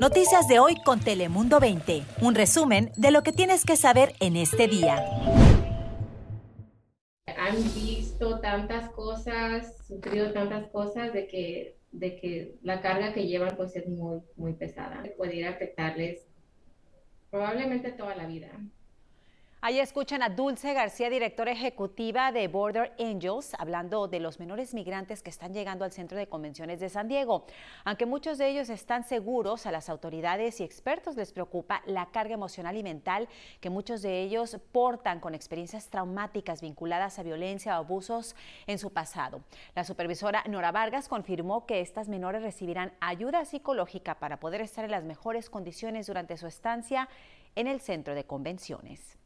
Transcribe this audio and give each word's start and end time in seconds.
Noticias 0.00 0.46
de 0.46 0.58
hoy 0.58 0.76
con 0.84 1.00
Telemundo 1.00 1.58
20. 1.58 2.02
Un 2.20 2.34
resumen 2.34 2.92
de 2.96 3.10
lo 3.10 3.22
que 3.22 3.32
tienes 3.32 3.64
que 3.64 3.76
saber 3.76 4.12
en 4.20 4.36
este 4.36 4.68
día. 4.68 5.02
Han 7.38 7.56
visto 7.74 8.40
tantas 8.40 8.90
cosas, 8.90 9.78
sufrido 9.86 10.32
tantas 10.32 10.68
cosas 10.70 11.12
de 11.12 11.26
que, 11.26 11.78
de 11.92 12.16
que 12.16 12.56
la 12.62 12.82
carga 12.82 13.14
que 13.14 13.26
llevan 13.26 13.56
pues 13.56 13.74
es 13.76 13.88
muy, 13.88 14.20
muy 14.36 14.52
pesada. 14.52 15.02
Puede 15.16 15.46
afectarles 15.46 16.26
probablemente 17.30 17.92
toda 17.92 18.14
la 18.14 18.26
vida. 18.26 18.50
Ahí 19.62 19.80
escuchan 19.80 20.22
a 20.22 20.28
Dulce 20.28 20.74
García, 20.74 21.08
directora 21.08 21.50
ejecutiva 21.50 22.30
de 22.30 22.46
Border 22.46 22.92
Angels, 23.00 23.54
hablando 23.58 24.06
de 24.06 24.20
los 24.20 24.38
menores 24.38 24.74
migrantes 24.74 25.22
que 25.22 25.30
están 25.30 25.54
llegando 25.54 25.84
al 25.84 25.92
Centro 25.92 26.18
de 26.18 26.28
Convenciones 26.28 26.78
de 26.78 26.90
San 26.90 27.08
Diego. 27.08 27.46
Aunque 27.84 28.04
muchos 28.04 28.36
de 28.36 28.48
ellos 28.48 28.68
están 28.68 29.02
seguros, 29.02 29.64
a 29.64 29.72
las 29.72 29.88
autoridades 29.88 30.60
y 30.60 30.64
expertos 30.64 31.16
les 31.16 31.32
preocupa 31.32 31.82
la 31.86 32.10
carga 32.12 32.34
emocional 32.34 32.76
y 32.76 32.82
mental 32.82 33.28
que 33.60 33.70
muchos 33.70 34.02
de 34.02 34.20
ellos 34.20 34.58
portan 34.72 35.20
con 35.20 35.34
experiencias 35.34 35.88
traumáticas 35.88 36.60
vinculadas 36.60 37.18
a 37.18 37.22
violencia 37.22 37.72
o 37.72 37.82
abusos 37.82 38.36
en 38.66 38.78
su 38.78 38.92
pasado. 38.92 39.40
La 39.74 39.84
supervisora 39.84 40.44
Nora 40.46 40.70
Vargas 40.70 41.08
confirmó 41.08 41.64
que 41.64 41.80
estas 41.80 42.08
menores 42.08 42.42
recibirán 42.42 42.92
ayuda 43.00 43.46
psicológica 43.46 44.16
para 44.18 44.38
poder 44.38 44.60
estar 44.60 44.84
en 44.84 44.90
las 44.90 45.04
mejores 45.04 45.48
condiciones 45.48 46.06
durante 46.06 46.36
su 46.36 46.46
estancia 46.46 47.08
en 47.54 47.66
el 47.66 47.80
Centro 47.80 48.14
de 48.14 48.24
Convenciones. 48.24 49.16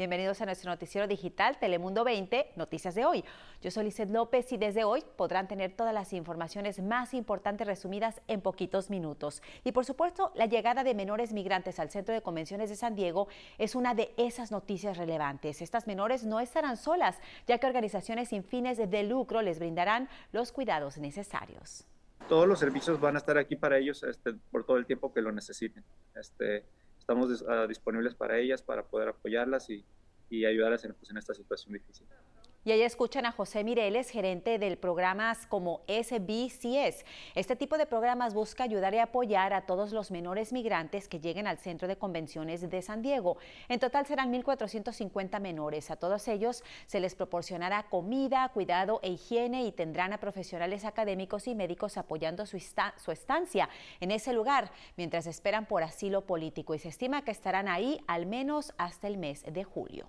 Bienvenidos 0.00 0.40
a 0.40 0.46
nuestro 0.46 0.70
noticiero 0.70 1.06
digital 1.06 1.58
Telemundo 1.58 2.04
20, 2.04 2.52
Noticias 2.56 2.94
de 2.94 3.04
hoy. 3.04 3.22
Yo 3.60 3.70
soy 3.70 3.84
Lizeth 3.84 4.08
López 4.08 4.50
y 4.50 4.56
desde 4.56 4.82
hoy 4.82 5.04
podrán 5.14 5.46
tener 5.46 5.76
todas 5.76 5.92
las 5.92 6.14
informaciones 6.14 6.80
más 6.82 7.12
importantes 7.12 7.66
resumidas 7.66 8.22
en 8.26 8.40
poquitos 8.40 8.88
minutos. 8.88 9.42
Y 9.62 9.72
por 9.72 9.84
supuesto, 9.84 10.32
la 10.34 10.46
llegada 10.46 10.84
de 10.84 10.94
menores 10.94 11.34
migrantes 11.34 11.78
al 11.78 11.90
Centro 11.90 12.14
de 12.14 12.22
Convenciones 12.22 12.70
de 12.70 12.76
San 12.76 12.94
Diego 12.94 13.28
es 13.58 13.74
una 13.74 13.94
de 13.94 14.14
esas 14.16 14.50
noticias 14.50 14.96
relevantes. 14.96 15.60
Estas 15.60 15.86
menores 15.86 16.24
no 16.24 16.40
estarán 16.40 16.78
solas, 16.78 17.18
ya 17.46 17.58
que 17.58 17.66
organizaciones 17.66 18.30
sin 18.30 18.42
fines 18.42 18.78
de 18.78 19.02
lucro 19.02 19.42
les 19.42 19.58
brindarán 19.58 20.08
los 20.32 20.50
cuidados 20.50 20.96
necesarios. 20.96 21.84
Todos 22.26 22.48
los 22.48 22.58
servicios 22.58 22.98
van 23.00 23.16
a 23.16 23.18
estar 23.18 23.36
aquí 23.36 23.54
para 23.54 23.76
ellos 23.76 24.02
este, 24.02 24.32
por 24.50 24.64
todo 24.64 24.78
el 24.78 24.86
tiempo 24.86 25.12
que 25.12 25.20
lo 25.20 25.30
necesiten. 25.30 25.84
Este, 26.14 26.64
estamos 27.10 27.44
ah, 27.48 27.66
disponibles 27.66 28.14
para 28.14 28.38
ellas, 28.38 28.62
para 28.62 28.84
poder 28.84 29.08
apoyarlas 29.08 29.68
y, 29.68 29.84
y 30.28 30.44
ayudarlas 30.44 30.84
en, 30.84 30.94
pues, 30.94 31.10
en 31.10 31.16
esta 31.16 31.34
situación 31.34 31.74
difícil. 31.74 32.06
Y 32.62 32.72
ahí 32.72 32.82
escuchan 32.82 33.24
a 33.24 33.32
José 33.32 33.64
Mireles, 33.64 34.10
gerente 34.10 34.58
del 34.58 34.76
programas 34.76 35.46
como 35.46 35.80
SBCS. 35.88 37.06
Este 37.34 37.56
tipo 37.56 37.78
de 37.78 37.86
programas 37.86 38.34
busca 38.34 38.64
ayudar 38.64 38.92
y 38.92 38.98
apoyar 38.98 39.54
a 39.54 39.62
todos 39.62 39.92
los 39.92 40.10
menores 40.10 40.52
migrantes 40.52 41.08
que 41.08 41.20
lleguen 41.20 41.46
al 41.46 41.56
Centro 41.56 41.88
de 41.88 41.96
Convenciones 41.96 42.68
de 42.68 42.82
San 42.82 43.00
Diego. 43.00 43.38
En 43.70 43.80
total 43.80 44.04
serán 44.04 44.30
1.450 44.30 45.40
menores. 45.40 45.90
A 45.90 45.96
todos 45.96 46.28
ellos 46.28 46.62
se 46.84 47.00
les 47.00 47.14
proporcionará 47.14 47.84
comida, 47.84 48.50
cuidado 48.52 49.00
e 49.02 49.12
higiene 49.12 49.64
y 49.64 49.72
tendrán 49.72 50.12
a 50.12 50.20
profesionales 50.20 50.84
académicos 50.84 51.48
y 51.48 51.54
médicos 51.54 51.96
apoyando 51.96 52.44
su, 52.44 52.58
su 52.96 53.10
estancia 53.10 53.70
en 54.00 54.10
ese 54.10 54.34
lugar 54.34 54.70
mientras 54.98 55.26
esperan 55.26 55.64
por 55.64 55.82
asilo 55.82 56.26
político 56.26 56.74
y 56.74 56.78
se 56.78 56.88
estima 56.88 57.24
que 57.24 57.30
estarán 57.30 57.68
ahí 57.68 58.04
al 58.06 58.26
menos 58.26 58.74
hasta 58.76 59.08
el 59.08 59.16
mes 59.16 59.44
de 59.50 59.64
julio. 59.64 60.06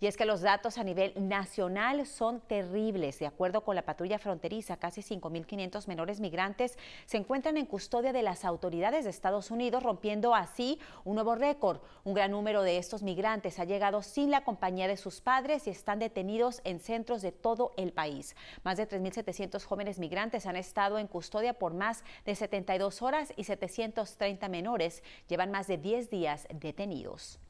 Y 0.00 0.06
es 0.06 0.16
que 0.16 0.26
los 0.26 0.42
datos 0.42 0.78
a 0.78 0.84
nivel 0.84 1.12
nacional 1.16 2.06
son 2.06 2.40
terribles. 2.40 3.18
De 3.18 3.26
acuerdo 3.26 3.62
con 3.62 3.74
la 3.74 3.84
patrulla 3.84 4.18
fronteriza, 4.18 4.76
casi 4.76 5.00
5.500 5.00 5.88
menores 5.88 6.20
migrantes 6.20 6.78
se 7.04 7.16
encuentran 7.16 7.56
en 7.56 7.66
custodia 7.66 8.12
de 8.12 8.22
las 8.22 8.44
autoridades 8.44 9.04
de 9.04 9.10
Estados 9.10 9.50
Unidos, 9.50 9.82
rompiendo 9.82 10.36
así 10.36 10.78
un 11.04 11.16
nuevo 11.16 11.34
récord. 11.34 11.80
Un 12.04 12.14
gran 12.14 12.30
número 12.30 12.62
de 12.62 12.78
estos 12.78 13.02
migrantes 13.02 13.58
ha 13.58 13.64
llegado 13.64 14.02
sin 14.02 14.30
la 14.30 14.44
compañía 14.44 14.86
de 14.86 14.96
sus 14.96 15.20
padres 15.20 15.66
y 15.66 15.70
están 15.70 15.98
detenidos 15.98 16.60
en 16.62 16.78
centros 16.78 17.20
de 17.20 17.32
todo 17.32 17.72
el 17.76 17.92
país. 17.92 18.36
Más 18.62 18.76
de 18.76 18.88
3.700 18.88 19.64
jóvenes 19.64 19.98
migrantes 19.98 20.46
han 20.46 20.56
estado 20.56 20.98
en 20.98 21.08
custodia 21.08 21.54
por 21.54 21.74
más 21.74 22.04
de 22.24 22.36
72 22.36 23.02
horas 23.02 23.32
y 23.36 23.44
730 23.44 24.48
menores 24.48 25.02
llevan 25.26 25.50
más 25.50 25.66
de 25.66 25.78
10 25.78 26.08
días 26.08 26.46
detenidos. 26.54 27.40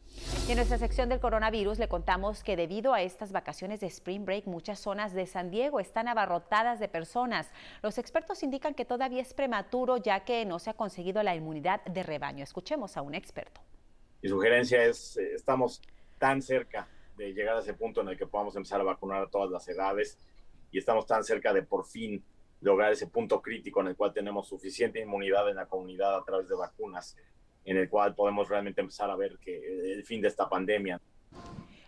Y 0.46 0.52
en 0.52 0.56
nuestra 0.56 0.78
sección 0.78 1.08
del 1.08 1.20
coronavirus 1.20 1.78
le 1.78 1.88
contamos 1.88 2.42
que 2.42 2.56
debido 2.56 2.94
a 2.94 3.02
estas 3.02 3.32
vacaciones 3.32 3.80
de 3.80 3.86
Spring 3.86 4.24
Break, 4.24 4.46
muchas 4.46 4.78
zonas 4.78 5.12
de 5.12 5.26
San 5.26 5.50
Diego 5.50 5.80
están 5.80 6.08
abarrotadas 6.08 6.80
de 6.80 6.88
personas. 6.88 7.50
Los 7.82 7.98
expertos 7.98 8.42
indican 8.42 8.74
que 8.74 8.84
todavía 8.84 9.20
es 9.20 9.34
prematuro 9.34 9.98
ya 9.98 10.24
que 10.24 10.44
no 10.44 10.58
se 10.58 10.70
ha 10.70 10.74
conseguido 10.74 11.22
la 11.22 11.34
inmunidad 11.34 11.84
de 11.84 12.02
rebaño. 12.02 12.42
Escuchemos 12.42 12.96
a 12.96 13.02
un 13.02 13.14
experto. 13.14 13.60
Mi 14.22 14.28
sugerencia 14.28 14.84
es, 14.84 15.16
eh, 15.18 15.34
estamos 15.34 15.82
tan 16.18 16.42
cerca 16.42 16.88
de 17.16 17.32
llegar 17.32 17.56
a 17.56 17.60
ese 17.60 17.74
punto 17.74 18.00
en 18.00 18.08
el 18.08 18.16
que 18.16 18.26
podamos 18.26 18.56
empezar 18.56 18.80
a 18.80 18.84
vacunar 18.84 19.22
a 19.22 19.28
todas 19.28 19.50
las 19.50 19.68
edades 19.68 20.18
y 20.70 20.78
estamos 20.78 21.06
tan 21.06 21.24
cerca 21.24 21.52
de 21.52 21.62
por 21.62 21.84
fin 21.84 22.24
lograr 22.60 22.92
ese 22.92 23.06
punto 23.06 23.40
crítico 23.40 23.80
en 23.80 23.88
el 23.88 23.96
cual 23.96 24.12
tenemos 24.12 24.48
suficiente 24.48 25.00
inmunidad 25.00 25.48
en 25.48 25.56
la 25.56 25.66
comunidad 25.66 26.16
a 26.16 26.24
través 26.24 26.48
de 26.48 26.56
vacunas 26.56 27.16
en 27.70 27.76
el 27.76 27.88
cual 27.88 28.14
podemos 28.14 28.48
realmente 28.48 28.80
empezar 28.80 29.10
a 29.10 29.16
ver 29.16 29.38
que 29.38 29.92
el 29.92 30.04
fin 30.04 30.20
de 30.20 30.28
esta 30.28 30.48
pandemia. 30.48 31.00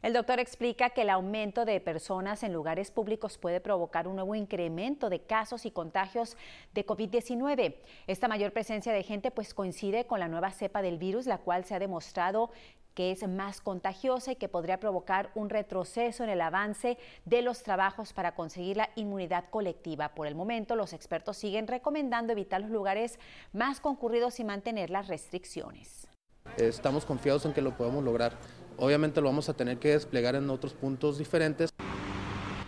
El 0.03 0.15
doctor 0.15 0.41
explica 0.41 0.91
que 0.91 1.03
el 1.03 1.11
aumento 1.11 1.67
de 1.67 1.79
personas 1.79 2.43
en 2.43 2.55
lugares 2.55 2.91
públicos 2.91 3.37
puede 3.37 3.61
provocar 3.61 4.09
un 4.09 4.17
nuevo 4.17 4.35
incremento 4.35 5.11
de 5.11 5.21
casos 5.21 5.67
y 5.67 5.71
contagios 5.71 6.39
de 6.73 6.87
COVID-19. 6.87 7.77
Esta 8.07 8.27
mayor 8.27 8.53
presencia 8.53 8.95
de 8.95 9.03
gente 9.03 9.31
pues 9.31 9.53
coincide 9.53 10.07
con 10.07 10.21
la 10.21 10.29
nueva 10.29 10.53
cepa 10.53 10.81
del 10.81 10.97
virus, 10.97 11.27
la 11.27 11.39
cual 11.39 11.67
se 11.67 11.75
ha 11.75 11.79
demostrado 11.79 12.51
que 12.95 13.13
es 13.13 13.27
más 13.29 13.61
contagiosa 13.61 14.33
y 14.33 14.37
que 14.37 14.49
podría 14.49 14.81
provocar 14.81 15.31
un 15.35 15.51
retroceso 15.51 16.25
en 16.25 16.31
el 16.31 16.41
avance 16.41 16.99
de 17.25 17.43
los 17.43 17.63
trabajos 17.63 18.13
para 18.13 18.35
conseguir 18.35 18.77
la 18.77 18.91
inmunidad 18.97 19.45
colectiva. 19.51 20.11
Por 20.15 20.27
el 20.27 20.35
momento, 20.35 20.77
los 20.77 20.93
expertos 20.93 21.37
siguen 21.37 21.67
recomendando 21.67 22.33
evitar 22.33 22.61
los 22.61 22.71
lugares 22.71 23.19
más 23.53 23.81
concurridos 23.81 24.41
y 24.41 24.45
mantener 24.45 24.91
las 24.91 25.09
restricciones. 25.09 26.09
Estamos 26.57 27.05
confiados 27.05 27.45
en 27.45 27.53
que 27.53 27.63
lo 27.63 27.77
podemos 27.77 28.03
lograr. 28.03 28.33
Obviamente 28.77 29.21
lo 29.21 29.29
vamos 29.29 29.49
a 29.49 29.55
tener 29.55 29.79
que 29.79 29.91
desplegar 29.91 30.35
en 30.35 30.49
otros 30.51 30.75
puntos 30.75 31.19
diferentes. 31.19 31.71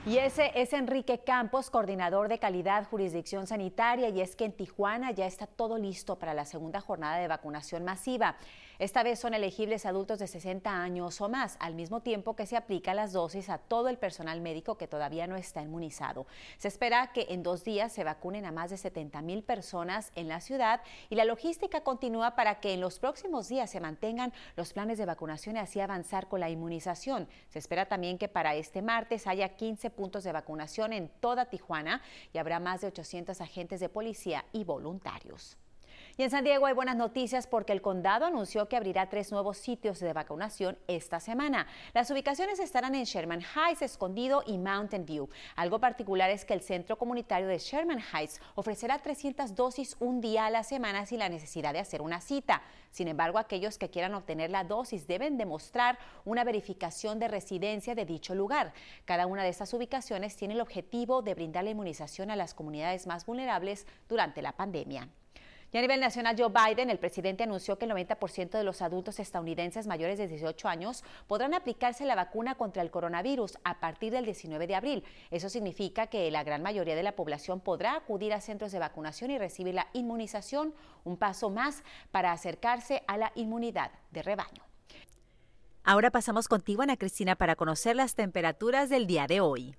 Y 0.04 0.18
ese 0.18 0.50
es 0.56 0.72
Enrique 0.72 1.20
Campos, 1.20 1.70
coordinador 1.70 2.28
de 2.28 2.40
calidad 2.40 2.88
jurisdicción 2.88 3.46
sanitaria, 3.46 4.08
y 4.08 4.20
es 4.20 4.34
que 4.34 4.44
en 4.44 4.52
Tijuana 4.52 5.12
ya 5.12 5.26
está 5.26 5.46
todo 5.46 5.78
listo 5.78 6.18
para 6.18 6.34
la 6.34 6.44
segunda 6.44 6.80
jornada 6.80 7.18
de 7.18 7.28
vacunación 7.28 7.84
masiva. 7.84 8.36
Esta 8.78 9.02
vez 9.02 9.18
son 9.18 9.34
elegibles 9.34 9.86
adultos 9.86 10.18
de 10.18 10.26
60 10.26 10.70
años 10.70 11.20
o 11.20 11.28
más, 11.28 11.56
al 11.60 11.74
mismo 11.74 12.00
tiempo 12.00 12.34
que 12.34 12.46
se 12.46 12.56
aplica 12.56 12.94
las 12.94 13.12
dosis 13.12 13.48
a 13.48 13.58
todo 13.58 13.88
el 13.88 13.98
personal 13.98 14.40
médico 14.40 14.78
que 14.78 14.88
todavía 14.88 15.26
no 15.26 15.36
está 15.36 15.62
inmunizado. 15.62 16.26
Se 16.58 16.68
espera 16.68 17.12
que 17.12 17.26
en 17.30 17.42
dos 17.42 17.64
días 17.64 17.92
se 17.92 18.04
vacunen 18.04 18.44
a 18.46 18.52
más 18.52 18.70
de 18.70 18.76
70 18.76 19.20
mil 19.22 19.42
personas 19.42 20.10
en 20.14 20.28
la 20.28 20.40
ciudad 20.40 20.80
y 21.10 21.16
la 21.16 21.24
logística 21.24 21.82
continúa 21.82 22.34
para 22.34 22.60
que 22.60 22.72
en 22.72 22.80
los 22.80 22.98
próximos 22.98 23.48
días 23.48 23.70
se 23.70 23.80
mantengan 23.80 24.32
los 24.56 24.72
planes 24.72 24.98
de 24.98 25.06
vacunación 25.06 25.56
y 25.56 25.60
así 25.60 25.80
avanzar 25.80 26.28
con 26.28 26.40
la 26.40 26.50
inmunización. 26.50 27.28
Se 27.50 27.58
espera 27.58 27.86
también 27.86 28.18
que 28.18 28.28
para 28.28 28.54
este 28.54 28.82
martes 28.82 29.26
haya 29.26 29.50
15 29.50 29.90
puntos 29.90 30.24
de 30.24 30.32
vacunación 30.32 30.92
en 30.92 31.08
toda 31.20 31.46
Tijuana 31.46 32.02
y 32.32 32.38
habrá 32.38 32.60
más 32.60 32.80
de 32.80 32.88
800 32.88 33.40
agentes 33.40 33.80
de 33.80 33.88
policía 33.88 34.44
y 34.52 34.64
voluntarios. 34.64 35.56
Y 36.18 36.24
en 36.24 36.30
San 36.30 36.44
Diego 36.44 36.66
hay 36.66 36.74
buenas 36.74 36.96
noticias 36.96 37.46
porque 37.46 37.72
el 37.72 37.80
condado 37.80 38.26
anunció 38.26 38.68
que 38.68 38.76
abrirá 38.76 39.08
tres 39.08 39.32
nuevos 39.32 39.56
sitios 39.56 39.98
de 39.98 40.12
vacunación 40.12 40.76
esta 40.86 41.20
semana. 41.20 41.66
Las 41.94 42.10
ubicaciones 42.10 42.60
estarán 42.60 42.94
en 42.94 43.04
Sherman 43.04 43.40
Heights, 43.40 43.80
Escondido 43.80 44.42
y 44.46 44.58
Mountain 44.58 45.06
View. 45.06 45.30
Algo 45.56 45.78
particular 45.78 46.28
es 46.28 46.44
que 46.44 46.52
el 46.52 46.60
centro 46.60 46.98
comunitario 46.98 47.48
de 47.48 47.56
Sherman 47.56 48.00
Heights 48.12 48.42
ofrecerá 48.56 48.98
300 48.98 49.54
dosis 49.54 49.96
un 50.00 50.20
día 50.20 50.44
a 50.44 50.50
la 50.50 50.64
semana 50.64 51.06
sin 51.06 51.18
la 51.18 51.30
necesidad 51.30 51.72
de 51.72 51.78
hacer 51.78 52.02
una 52.02 52.20
cita. 52.20 52.60
Sin 52.90 53.08
embargo, 53.08 53.38
aquellos 53.38 53.78
que 53.78 53.88
quieran 53.88 54.14
obtener 54.14 54.50
la 54.50 54.64
dosis 54.64 55.06
deben 55.06 55.38
demostrar 55.38 55.98
una 56.26 56.44
verificación 56.44 57.20
de 57.20 57.28
residencia 57.28 57.94
de 57.94 58.04
dicho 58.04 58.34
lugar. 58.34 58.75
Cada 59.06 59.26
una 59.26 59.44
de 59.44 59.48
estas 59.48 59.72
ubicaciones 59.72 60.37
tiene 60.37 60.52
el 60.52 60.60
objetivo 60.60 61.22
de 61.22 61.32
brindar 61.34 61.64
la 61.64 61.70
inmunización 61.70 62.31
a 62.31 62.37
las 62.37 62.52
comunidades 62.52 63.06
más 63.06 63.25
vulnerables 63.25 63.87
durante 64.08 64.42
la 64.42 64.52
pandemia. 64.52 65.08
Y 65.74 65.78
a 65.78 65.80
nivel 65.80 66.00
nacional, 66.00 66.36
Joe 66.38 66.50
Biden, 66.50 66.90
el 66.90 66.98
presidente, 66.98 67.44
anunció 67.44 67.78
que 67.78 67.86
el 67.86 67.92
90% 67.92 68.50
de 68.50 68.62
los 68.62 68.82
adultos 68.82 69.19
estadounidenses 69.19 69.86
mayores 69.86 70.19
de 70.19 70.28
18 70.28 70.69
años 70.69 71.02
podrán 71.26 71.54
aplicarse 71.54 72.04
la 72.04 72.14
vacuna 72.14 72.56
contra 72.56 72.82
el 72.82 72.90
coronavirus 72.90 73.58
a 73.64 73.80
partir 73.80 74.12
del 74.12 74.26
19 74.26 74.66
de 74.66 74.74
abril. 74.74 75.04
Eso 75.30 75.48
significa 75.48 76.08
que 76.08 76.30
la 76.30 76.44
gran 76.44 76.62
mayoría 76.62 76.94
de 76.94 77.02
la 77.02 77.16
población 77.16 77.60
podrá 77.60 77.96
acudir 77.96 78.34
a 78.34 78.42
centros 78.42 78.70
de 78.70 78.80
vacunación 78.80 79.30
y 79.30 79.38
recibir 79.38 79.72
la 79.72 79.88
inmunización, 79.94 80.74
un 81.04 81.16
paso 81.16 81.48
más 81.48 81.82
para 82.10 82.32
acercarse 82.32 83.02
a 83.06 83.16
la 83.16 83.32
inmunidad 83.34 83.92
de 84.10 84.22
rebaño. 84.22 84.62
Ahora 85.84 86.10
pasamos 86.10 86.48
contigo, 86.48 86.82
Ana 86.82 86.98
Cristina, 86.98 87.34
para 87.34 87.56
conocer 87.56 87.96
las 87.96 88.14
temperaturas 88.14 88.90
del 88.90 89.06
día 89.06 89.26
de 89.26 89.40
hoy. 89.40 89.75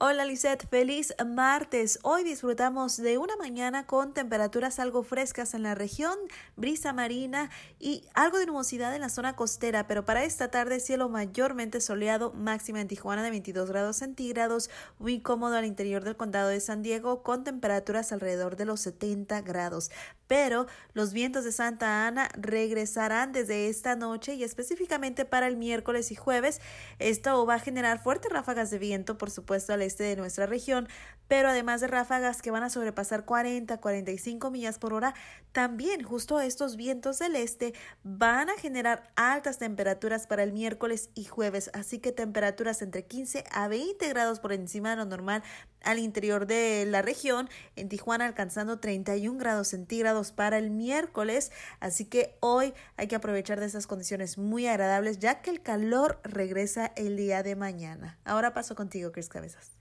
Hola 0.00 0.24
Lisette, 0.24 0.66
feliz 0.68 1.14
martes. 1.24 2.00
Hoy 2.02 2.24
disfrutamos 2.24 2.96
de 2.96 3.16
una 3.16 3.36
mañana 3.36 3.86
con 3.86 4.12
temperaturas 4.12 4.80
algo 4.80 5.04
frescas 5.04 5.54
en 5.54 5.62
la 5.62 5.76
región, 5.76 6.18
brisa 6.56 6.92
marina 6.92 7.48
y 7.78 8.02
algo 8.12 8.38
de 8.38 8.46
nubosidad 8.46 8.92
en 8.92 9.02
la 9.02 9.08
zona 9.08 9.36
costera, 9.36 9.86
pero 9.86 10.04
para 10.04 10.24
esta 10.24 10.50
tarde 10.50 10.80
cielo 10.80 11.08
mayormente 11.08 11.80
soleado, 11.80 12.32
máxima 12.32 12.80
en 12.80 12.88
Tijuana 12.88 13.22
de 13.22 13.30
22 13.30 13.70
grados 13.70 13.98
centígrados, 13.98 14.68
muy 14.98 15.20
cómodo 15.20 15.54
al 15.54 15.64
interior 15.64 16.02
del 16.02 16.16
condado 16.16 16.48
de 16.48 16.58
San 16.58 16.82
Diego 16.82 17.22
con 17.22 17.44
temperaturas 17.44 18.10
alrededor 18.10 18.56
de 18.56 18.64
los 18.64 18.80
70 18.80 19.42
grados. 19.42 19.92
Pero 20.34 20.66
los 20.94 21.12
vientos 21.12 21.44
de 21.44 21.52
Santa 21.52 22.08
Ana 22.08 22.28
regresarán 22.36 23.30
desde 23.30 23.68
esta 23.68 23.94
noche 23.94 24.34
y 24.34 24.42
específicamente 24.42 25.24
para 25.24 25.46
el 25.46 25.56
miércoles 25.56 26.10
y 26.10 26.16
jueves. 26.16 26.60
Esto 26.98 27.46
va 27.46 27.54
a 27.54 27.58
generar 27.60 28.02
fuertes 28.02 28.32
ráfagas 28.32 28.68
de 28.72 28.80
viento, 28.80 29.16
por 29.16 29.30
supuesto, 29.30 29.72
al 29.72 29.82
este 29.82 30.02
de 30.02 30.16
nuestra 30.16 30.46
región, 30.46 30.88
pero 31.28 31.50
además 31.50 31.80
de 31.82 31.86
ráfagas 31.86 32.42
que 32.42 32.50
van 32.50 32.64
a 32.64 32.70
sobrepasar 32.70 33.24
40, 33.24 33.78
45 33.78 34.50
millas 34.50 34.80
por 34.80 34.92
hora, 34.92 35.14
también 35.52 36.02
justo 36.02 36.40
estos 36.40 36.74
vientos 36.74 37.20
del 37.20 37.36
este 37.36 37.72
van 38.02 38.50
a 38.50 38.58
generar 38.58 39.12
altas 39.14 39.58
temperaturas 39.58 40.26
para 40.26 40.42
el 40.42 40.52
miércoles 40.52 41.10
y 41.14 41.26
jueves, 41.26 41.70
así 41.74 42.00
que 42.00 42.10
temperaturas 42.10 42.82
entre 42.82 43.06
15 43.06 43.44
a 43.52 43.68
20 43.68 44.08
grados 44.08 44.40
por 44.40 44.52
encima 44.52 44.90
de 44.90 44.96
lo 44.96 45.04
normal 45.04 45.44
al 45.84 45.98
interior 45.98 46.46
de 46.46 46.86
la 46.86 47.02
región, 47.02 47.48
en 47.76 47.88
Tijuana 47.88 48.26
alcanzando 48.26 48.80
31 48.80 49.38
grados 49.38 49.68
centígrados 49.68 50.23
para 50.32 50.58
el 50.58 50.70
miércoles, 50.70 51.52
así 51.80 52.04
que 52.04 52.36
hoy 52.40 52.74
hay 52.96 53.06
que 53.06 53.16
aprovechar 53.16 53.60
de 53.60 53.66
esas 53.66 53.86
condiciones 53.86 54.38
muy 54.38 54.66
agradables 54.66 55.18
ya 55.18 55.40
que 55.42 55.50
el 55.50 55.62
calor 55.62 56.20
regresa 56.24 56.92
el 56.96 57.16
día 57.16 57.42
de 57.42 57.56
mañana. 57.56 58.18
Ahora 58.24 58.54
paso 58.54 58.74
contigo, 58.74 59.12
Chris 59.12 59.28
Cabezas. 59.28 59.74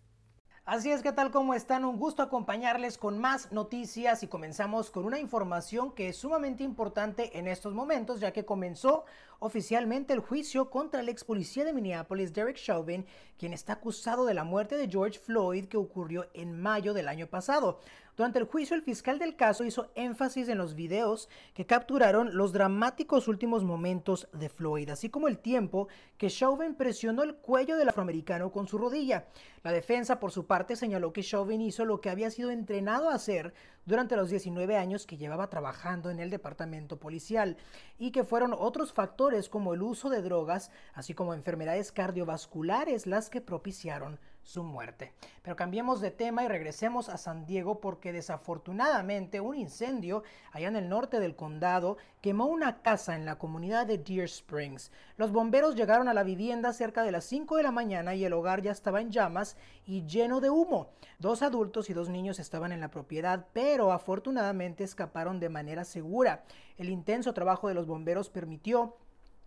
Así 0.66 0.92
es 0.92 1.01
que 1.01 1.12
tal 1.12 1.30
como 1.30 1.54
están, 1.56 1.84
un 1.84 1.98
gusto 1.98 2.24
acompañarles 2.24 2.98
con 2.98 3.18
más 3.18 3.51
noticias 3.51 4.24
y 4.24 4.28
comenzamos 4.28 4.92
con 4.92 5.04
una 5.04 5.19
información 5.19 5.92
que 5.92 6.07
es 6.07 6.16
sumamente 6.16 6.63
importante 6.63 7.38
en 7.38 7.50
estos 7.50 7.74
momentos 7.74 8.22
ya 8.22 8.31
que 8.31 8.45
comenzó 8.45 9.04
oficialmente 9.40 10.13
el 10.13 10.22
juicio 10.22 10.69
contra 10.69 11.01
el 11.01 11.10
ex 11.10 11.25
policía 11.25 11.66
de 11.66 11.74
Minneapolis, 11.74 12.31
Derek 12.31 12.56
Chauvin, 12.56 13.06
quien 13.38 13.51
está 13.51 13.74
acusado 13.74 14.25
de 14.25 14.36
la 14.36 14.45
muerte 14.45 14.78
de 14.78 14.88
George 14.88 15.19
Floyd 15.19 15.66
que 15.66 15.75
ocurrió 15.75 16.30
en 16.34 16.57
mayo 16.62 16.94
del 16.94 17.10
año 17.10 17.28
pasado. 17.28 17.81
Durante 18.15 18.38
el 18.38 18.45
juicio, 18.45 18.75
el 18.75 18.83
fiscal 18.83 19.18
del 19.18 19.36
caso 19.36 19.63
hizo 19.63 19.89
énfasis 19.95 20.48
en 20.48 20.60
los 20.60 20.75
videos 20.75 21.30
que 21.56 21.65
capturaron 21.65 22.38
los 22.38 22.54
dramáticos 22.54 23.27
últimos 23.27 23.63
momentos 23.63 24.27
de 24.33 24.50
Floyd, 24.50 24.92
así 24.92 25.10
como 25.10 25.27
el 25.27 25.39
tiempo 25.39 25.88
que 26.19 26.30
Chauvin 26.30 26.75
presionó 26.75 27.24
el 27.24 27.33
cuello 27.33 27.75
del 27.75 27.89
afroamericano 27.89 28.51
con 28.51 28.68
su 28.68 28.77
rodilla. 28.77 29.25
La 29.63 29.71
defensa, 29.71 30.19
por 30.19 30.31
su 30.31 30.45
parte, 30.45 30.75
señaló 30.75 31.12
que 31.12 31.24
Chauvin 31.24 31.62
hizo 31.62 31.86
lo 31.86 32.01
que 32.01 32.12
había 32.12 32.30
sido 32.30 32.51
entrenado 32.51 33.10
a 33.10 33.15
hacer 33.15 33.51
durante 33.86 34.16
los 34.16 34.30
19 34.30 34.77
años 34.77 35.07
que 35.07 35.18
llevaba 35.18 35.50
trabajando 35.50 36.12
en 36.12 36.19
el 36.19 36.30
departamento 36.30 37.00
policial 37.00 37.57
y 37.98 38.12
que 38.12 38.24
fueron 38.24 38.54
otros 38.54 38.94
factores 38.94 39.50
como 39.50 39.74
el 39.74 39.81
uso 39.81 40.12
de 40.12 40.21
drogas, 40.21 40.69
así 40.94 41.16
como 41.16 41.33
enfermedades 41.33 41.92
cardiovasculares 41.92 43.07
las 43.07 43.31
que 43.31 43.42
propiciaron 43.42 44.19
su 44.44 44.63
muerte. 44.63 45.13
Pero 45.42 45.56
cambiemos 45.56 46.01
de 46.01 46.12
tema 46.12 46.44
y 46.44 46.48
regresemos 46.48 47.10
a 47.10 47.18
San 47.18 47.45
Diego 47.45 47.80
porque 47.80 48.13
desafortunadamente 48.13 49.40
un 49.40 49.56
incendio 49.56 50.24
allá 50.51 50.68
en 50.68 50.75
el 50.75 50.90
norte 50.90 51.19
del 51.19 51.36
condado 51.36 51.98
quemó 52.22 52.45
una 52.45 52.81
casa 52.81 53.16
en 53.16 53.25
la 53.25 53.38
comunidad 53.38 53.86
de 53.86 53.98
Deer 53.98 54.25
Springs. 54.25 54.92
Los 55.18 55.31
bomberos 55.31 55.75
llegaron 55.75 56.07
a 56.07 56.13
la 56.13 56.24
vivienda 56.24 56.72
cerca 56.74 57.04
de 57.04 57.12
las 57.12 57.25
5 57.25 57.57
de 57.57 57.63
la 57.63 57.72
mañana 57.72 58.16
y 58.16 58.25
el 58.25 58.34
hogar 58.34 58.62
ya 58.62 58.72
estaba 58.72 59.01
en 59.01 59.12
llamas 59.12 59.57
y 59.86 60.06
lleno 60.06 60.40
de 60.40 60.50
humo. 60.50 60.90
Dos 61.19 61.42
adultos 61.42 61.90
y 61.90 61.94
dos 61.94 62.10
niños 62.10 62.40
estaban 62.40 62.72
en 62.72 62.81
la 62.81 62.92
propiedad, 62.92 63.48
pero 63.54 63.92
afortunadamente 63.92 64.84
escaparon 64.84 65.40
de 65.40 65.50
manera 65.50 65.84
segura. 65.84 66.44
El 66.78 66.90
intenso 66.90 67.34
trabajo 67.34 67.68
de 67.68 67.74
los 67.74 67.88
bomberos 67.88 68.30
permitió 68.30 68.98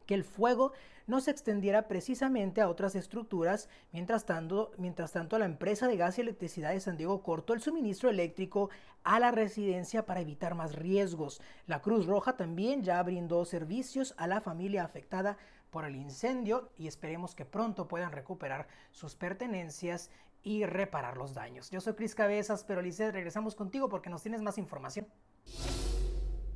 que 0.06 0.14
el 0.14 0.24
fuego 0.24 0.72
no 1.06 1.20
se 1.20 1.30
extendiera 1.30 1.88
precisamente 1.88 2.60
a 2.60 2.68
otras 2.68 2.94
estructuras. 2.94 3.68
Mientras 3.92 4.26
tanto, 4.26 4.72
mientras 4.76 5.12
tanto, 5.12 5.38
la 5.38 5.44
empresa 5.44 5.86
de 5.86 5.96
gas 5.96 6.18
y 6.18 6.22
electricidad 6.22 6.70
de 6.70 6.80
San 6.80 6.96
Diego 6.96 7.22
cortó 7.22 7.54
el 7.54 7.60
suministro 7.60 8.10
eléctrico 8.10 8.70
a 9.04 9.20
la 9.20 9.30
residencia 9.30 10.04
para 10.04 10.20
evitar 10.20 10.54
más 10.54 10.74
riesgos. 10.74 11.40
La 11.66 11.80
Cruz 11.80 12.06
Roja 12.06 12.36
también 12.36 12.82
ya 12.82 13.02
brindó 13.02 13.44
servicios 13.44 14.14
a 14.16 14.26
la 14.26 14.40
familia 14.40 14.84
afectada 14.84 15.36
por 15.70 15.84
el 15.84 15.96
incendio 15.96 16.70
y 16.76 16.86
esperemos 16.86 17.34
que 17.34 17.44
pronto 17.44 17.86
puedan 17.86 18.12
recuperar 18.12 18.66
sus 18.92 19.14
pertenencias 19.14 20.10
y 20.42 20.64
reparar 20.64 21.16
los 21.16 21.34
daños. 21.34 21.70
Yo 21.70 21.80
soy 21.80 21.94
Cris 21.94 22.14
Cabezas, 22.14 22.64
pero 22.64 22.80
Lice, 22.80 23.10
regresamos 23.10 23.54
contigo 23.54 23.88
porque 23.88 24.10
nos 24.10 24.22
tienes 24.22 24.42
más 24.42 24.58
información. 24.58 25.06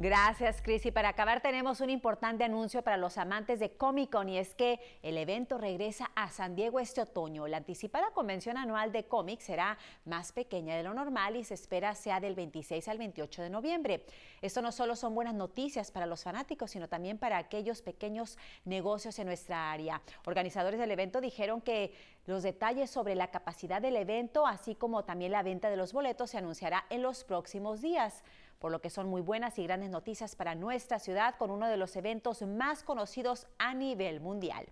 Gracias, 0.03 0.63
Chris. 0.63 0.87
Y 0.87 0.93
para 0.93 1.11
acabar 1.11 1.43
tenemos 1.43 1.83
un 1.83 1.91
importante 1.91 2.43
anuncio 2.43 2.81
para 2.81 2.97
los 2.97 3.19
amantes 3.19 3.61
de 3.61 3.77
Comic 3.77 4.11
Con 4.11 4.31
y 4.31 4.39
es 4.39 4.55
que 4.55 4.81
el 5.03 5.19
evento 5.19 5.59
regresa 5.59 6.11
a 6.15 6.31
San 6.31 6.57
Diego 6.57 6.81
este 6.81 7.03
otoño. 7.03 7.47
La 7.47 7.59
anticipada 7.59 8.11
convención 8.15 8.57
anual 8.57 8.93
de 8.93 9.05
cómics 9.05 9.45
será 9.45 9.77
más 10.07 10.33
pequeña 10.33 10.75
de 10.75 10.85
lo 10.85 10.95
normal 10.95 11.37
y 11.37 11.45
se 11.45 11.53
espera 11.53 11.95
sea 11.95 12.19
del 12.19 12.35
26 12.35 12.89
al 12.89 12.97
28 12.97 13.43
de 13.43 13.51
noviembre. 13.51 14.07
Esto 14.41 14.63
no 14.63 14.73
solo 14.73 14.97
son 14.97 15.15
buenas 15.15 15.35
noticias 15.35 15.91
para 15.91 16.07
los 16.07 16.23
fanáticos, 16.25 16.71
sino 16.71 16.89
también 16.89 17.19
para 17.19 17.37
aquellos 17.37 17.83
pequeños 17.83 18.39
negocios 18.65 19.19
en 19.19 19.27
nuestra 19.27 19.71
área. 19.71 20.01
Organizadores 20.25 20.81
del 20.81 20.93
evento 20.93 21.21
dijeron 21.21 21.61
que 21.61 21.93
los 22.25 22.43
detalles 22.43 22.89
sobre 22.89 23.17
la 23.17 23.31
capacidad 23.31 23.83
del 23.83 23.97
evento, 23.97 24.47
así 24.47 24.75
como 24.75 25.05
también 25.05 25.33
la 25.33 25.43
venta 25.43 25.69
de 25.69 25.77
los 25.77 25.93
boletos, 25.93 26.31
se 26.31 26.39
anunciará 26.39 26.87
en 26.89 27.03
los 27.03 27.23
próximos 27.23 27.83
días 27.83 28.25
por 28.61 28.71
lo 28.71 28.81
que 28.81 28.91
son 28.91 29.09
muy 29.09 29.23
buenas 29.23 29.59
y 29.59 29.65
grandes 29.65 29.91
noticias 29.91 30.37
para 30.37 30.55
nuestra 30.55 30.99
ciudad 30.99 31.35
con 31.39 31.51
uno 31.51 31.67
de 31.67 31.79
los 31.79 31.97
eventos 31.97 32.43
más 32.43 32.85
conocidos 32.85 33.47
a 33.59 33.75
nivel 33.75 34.21
mundial. 34.21 34.67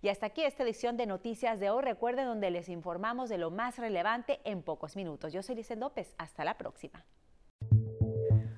Y 0.00 0.08
hasta 0.08 0.26
aquí 0.26 0.44
esta 0.44 0.62
edición 0.62 0.96
de 0.96 1.06
Noticias 1.06 1.58
de 1.60 1.68
hoy. 1.68 1.82
Recuerden 1.82 2.26
donde 2.26 2.50
les 2.50 2.68
informamos 2.68 3.28
de 3.28 3.38
lo 3.38 3.50
más 3.50 3.78
relevante 3.78 4.40
en 4.44 4.62
pocos 4.62 4.96
minutos. 4.96 5.32
Yo 5.32 5.42
soy 5.42 5.56
Lice 5.56 5.76
López. 5.76 6.14
Hasta 6.18 6.44
la 6.44 6.56
próxima. 6.56 7.04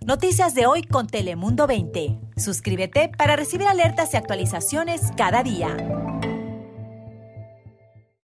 Noticias 0.06 0.54
de 0.54 0.66
hoy 0.66 0.82
con 0.82 1.06
Telemundo 1.06 1.66
20. 1.66 2.20
Suscríbete 2.36 3.08
para 3.08 3.36
recibir 3.36 3.66
alertas 3.66 4.12
y 4.12 4.18
actualizaciones 4.18 5.12
cada 5.16 5.42
día. 5.42 6.03